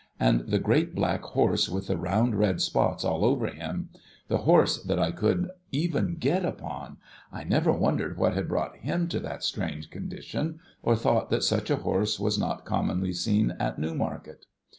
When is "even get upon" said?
5.71-6.97